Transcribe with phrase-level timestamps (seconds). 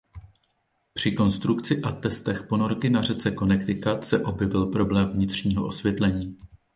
[0.93, 6.37] Při konstrukci a testech ponorky na řece Connecticut se objevil problém vnitřního osvětlení.